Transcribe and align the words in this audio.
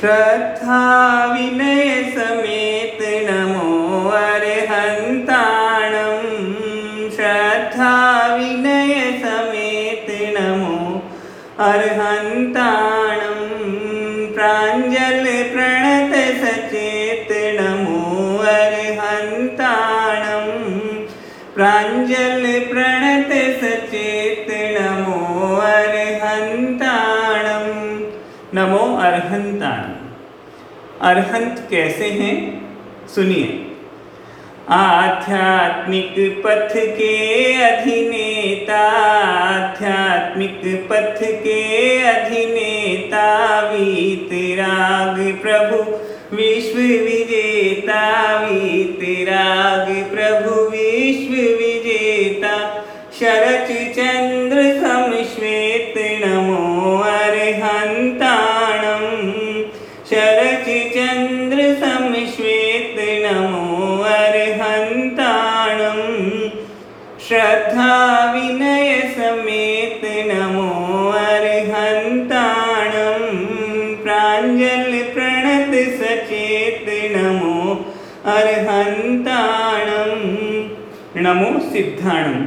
श्रद्धा 0.00 0.82
विनय 1.32 1.88
समेत 2.12 3.00
नमो 3.26 3.72
अर्हन्ताणं 4.18 6.22
श्रद्धा 7.16 7.90
विनय 8.36 8.94
समेत 9.24 10.06
नमो 10.36 10.78
अर्हन्ताणं 11.66 13.42
प्राञ्जल 14.36 15.28
प्रणत 15.52 16.14
सचेत 16.44 17.30
नमो 17.60 18.00
अर्हन्ताणं 18.54 20.48
प्राञ्जल 21.56 22.42
प्रणत 22.72 23.30
सचेत 23.62 24.48
नमो 24.78 25.20
अर्हन्ताणं। 25.60 27.68
नमो 28.54 28.78
अर्हन्ताणं 29.00 29.89
अरहंत 31.02 31.66
कैसे 31.70 32.04
हैं? 32.04 32.62
सुनिए। 33.14 33.66
आध्यात्मिक 34.68 36.42
पथ 36.46 36.74
के 36.76 37.54
अधिनेता, 37.62 38.80
आध्यात्मिक 39.30 40.88
पथ 40.90 41.22
के 41.22 41.98
अधिनेता 42.02 43.60
वीतराग 43.60 45.38
प्रभु, 45.42 45.90
विश्व 46.36 46.78
श्रद्धा 67.30 68.34
विनय 68.34 69.00
समेत 69.00 70.04
नमो 70.04 71.10
अर्हन्ताणं। 71.10 73.36
प्राञ्जल 73.96 75.02
प्रणत 75.02 75.74
सचेत 75.74 77.16
नमो 77.16 77.84
अर्हन्ताणं 78.24 80.26
नमो 81.16 81.60
सिद्धाणं। 81.60 82.44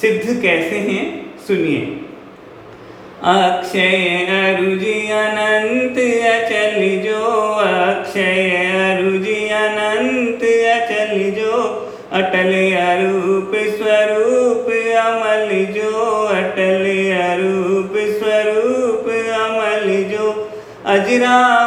सिद्ध 0.00 0.42
कैसे 0.42 0.76
हैं? 0.76 1.36
सुनिए। 1.46 1.98
अक्षय 3.24 4.28
अरुज 4.28 5.10
अनंत 5.10 6.24
अचल 6.24 6.98
जो 6.98 7.58
अक्षय 7.58 8.66
अरुज 8.66 9.01
अटल 12.18 12.50
अरूप 12.78 13.52
स्वरूप 13.76 14.66
अमल 15.02 15.50
जो 15.74 15.92
अटल 16.32 16.84
अरूप 17.18 17.94
स्वरूप 18.18 19.08
अमल 19.36 19.86
जो 20.10 20.26
अजरामर 20.92 21.61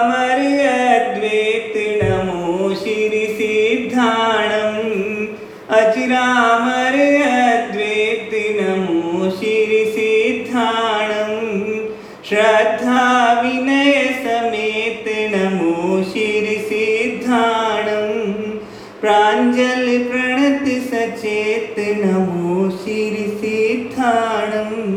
प्रणत 19.97 20.81
सचेत 20.81 22.05
नमो 22.05 22.69
श्री 22.69 23.37
सिद्धाणम 23.41 24.95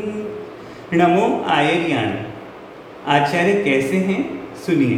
नमो 0.93 1.45
आयर्याण। 1.47 2.07
आचार्य 3.07 3.53
कैसे 3.53 3.97
हैं? 3.97 4.23
सुनिए। 4.67 4.97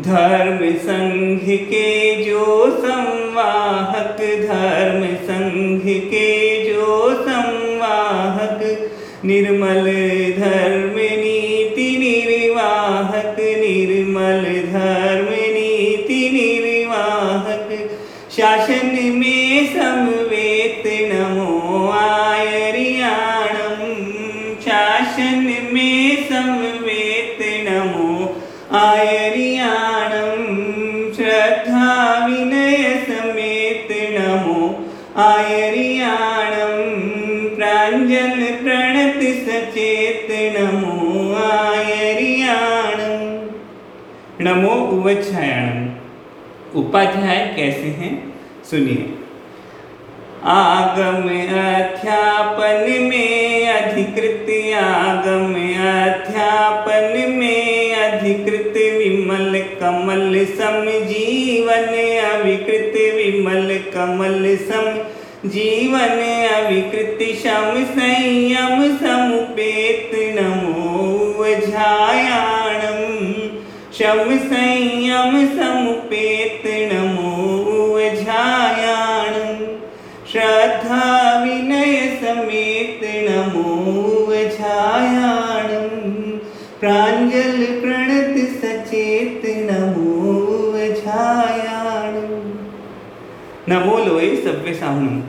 धर्म 0.00 0.72
संघ 0.72 1.38
के 1.38 2.14
जो 2.24 2.70
संवाहक, 2.70 4.16
धर्म 4.20 5.14
संघ 5.14 5.80
के 5.80 6.64
जो 6.72 7.14
संवाहक, 7.14 8.62
निर्मल 9.24 9.86
धर्म 10.38 10.98
में 19.08 19.66
समवेत 19.66 20.82
नमो 21.12 21.90
आयर्याणम 21.90 23.82
शासन 24.60 25.54
में 25.72 26.28
समवेत 26.28 27.38
नमो 27.68 28.40
आयर्याणं 28.76 30.36
श्रद्धा 31.16 32.26
विनय 32.26 33.04
समेत 33.08 33.88
नमो 34.18 34.84
आयर्याणं 35.16 36.74
प्राञ्जल 37.54 38.44
प्रणत 38.62 39.20
सचेत 39.48 40.30
नमो 40.58 41.34
आयर्याणं। 41.42 43.16
नमो 44.40 44.74
उवच्छायाणं 44.96 45.86
उपाध्याय 46.74 47.46
कैसे 47.56 47.88
हैं? 48.00 48.27
सुनिए। 48.70 49.04
आगम 50.44 51.28
अध्यापन 51.58 52.82
में 53.02 53.68
अधिकृत 53.68 54.50
आगम 54.78 55.54
अध्यापन 55.90 57.14
में 57.30 57.94
अधिकृत 57.94 58.76
विमल 58.98 59.58
कमल 59.80 60.44
सम 60.50 60.84
जीवन 61.06 61.88
अविकृत 62.24 62.98
विमल 63.16 63.76
कमल 63.94 64.44
सम 64.66 64.86
जीवन 65.48 66.18
अविकृत 66.50 67.18
शम 67.42 67.84
संयम 67.94 68.86
समुपेत 68.98 70.10
नमो 70.38 71.44
झायाणम 71.44 73.00
शम 73.98 74.36
संयम 74.46 75.46
समुपेत 75.56 75.67
प्राञ्जल 86.80 87.80
प्रणत 87.80 88.36
सचेत 88.50 89.46
नमो 89.70 90.72
झायाणं 90.72 92.50
नमो 93.68 93.98
लोए 93.98 94.36
सभ्य 94.36 94.74
साहुणम 94.74 95.20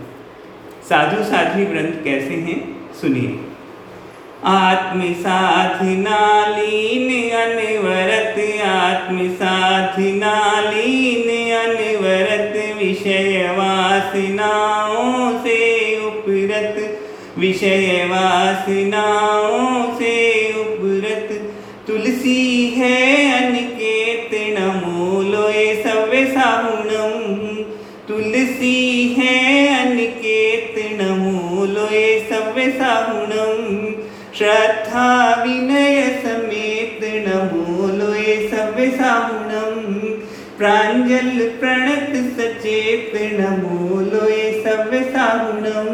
साधु 0.90 1.24
साध्वी 1.24 1.66
व्रंत 1.66 2.04
कैसे 2.04 2.34
हैं? 2.34 2.60
सुनिए। 3.02 3.50
आत्म 4.44 5.14
साधना 5.14 6.46
लीन 6.48 7.36
अनवरत 7.38 8.64
आत्म 8.64 9.30
साधना 9.30 10.62
लीन 10.62 11.56
अनवरत 11.58 12.78
विषय 12.78 13.48
वासनाओं 13.58 15.38
से 15.38 15.60
उपरत 16.06 16.80
विषय 17.38 18.06
वासनाओं 18.10 19.96
से 19.96 20.29
श्रद्धा 34.40 35.08
विनय 35.44 36.02
समेत 36.24 37.00
नमो 37.26 37.88
लोए 37.98 38.36
सव्य 38.50 38.86
साहुणम 38.92 39.90
प्राञ्जल 40.58 41.40
प्रणत 41.60 42.16
सचेत 42.38 43.12
नमो 43.40 44.00
लोए 44.12 44.52
सव्य 44.64 45.02
साहुणम 45.12 45.90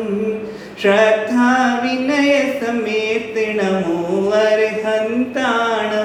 श्रद्धा 0.81 1.51
विनय 1.83 2.33
समेत 2.61 3.37
नमो 3.61 4.29
अर्हन्ताणं 4.41 6.04